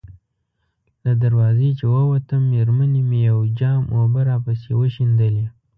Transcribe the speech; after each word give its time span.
له 1.03 1.13
دروازې 1.23 1.69
چې 1.77 1.85
ووتم، 1.93 2.41
مېرمنې 2.53 3.01
مې 3.09 3.19
یو 3.29 3.39
جام 3.59 3.81
اوبه 3.97 4.21
راپسې 4.29 4.71
وشیندلې. 4.75 5.45